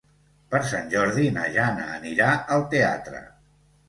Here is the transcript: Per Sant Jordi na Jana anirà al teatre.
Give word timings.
Per 0.53 0.59
Sant 0.69 0.87
Jordi 0.93 1.25
na 1.35 1.43
Jana 1.57 1.85
anirà 1.97 2.31
al 2.57 2.65
teatre. 2.73 3.21